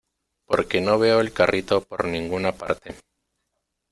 [0.47, 2.95] porque no veo el carrito por ninguna parte.